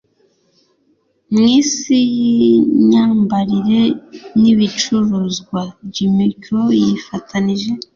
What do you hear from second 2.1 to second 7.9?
Yimyambarire Nibicuruzwa Jimmy Choo Yifatanije